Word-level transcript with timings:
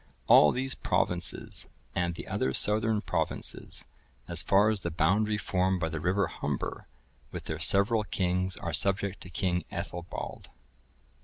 All 0.25 0.51
these 0.51 0.73
provinces, 0.73 1.67
and 1.93 2.15
the 2.15 2.27
other 2.27 2.55
southern 2.55 3.01
provinces, 3.01 3.85
as 4.27 4.41
far 4.41 4.71
as 4.71 4.79
the 4.79 4.89
boundary 4.89 5.37
formed 5.37 5.79
by 5.79 5.89
the 5.89 5.99
river 5.99 6.25
Humber, 6.25 6.87
with 7.31 7.43
their 7.43 7.59
several 7.59 8.03
kings, 8.05 8.57
are 8.57 8.73
subject 8.73 9.21
to 9.21 9.29
King 9.29 9.63
Ethelbald. 9.69 10.49